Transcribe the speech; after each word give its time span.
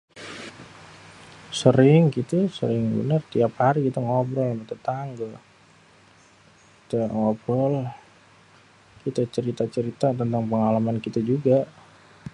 Séring 1.59 2.05
kité, 2.15 2.39
séring 2.55 2.85
bener 2.99 3.19
tiap 3.31 3.51
hari 3.63 3.81
ngobrol 4.05 4.49
ama 4.53 4.63
tétanggé. 4.71 5.29
Kité 6.79 6.97
ngobrol, 7.13 7.73
kité 9.01 9.21
cerita-cerita 9.35 10.05
téntang 10.19 10.45
pengalaman 10.51 10.97
kité 11.05 11.19
juga. 11.31 11.57